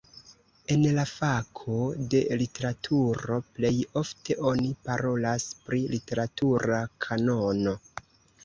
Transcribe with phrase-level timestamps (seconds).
[0.75, 1.75] En la fako
[2.13, 3.73] de literaturo plej
[4.03, 7.77] ofte oni parolas pri literatura kanono.